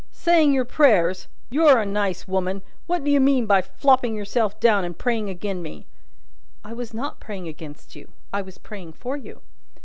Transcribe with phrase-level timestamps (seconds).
[0.09, 1.27] "Saying your prayers!
[1.51, 2.63] You're a nice woman!
[2.87, 5.85] What do you mean by flopping yourself down and praying agin me?"
[6.65, 9.41] "I was not praying against you; I was praying for you."